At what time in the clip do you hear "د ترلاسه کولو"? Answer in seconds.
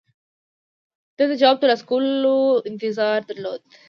1.57-2.35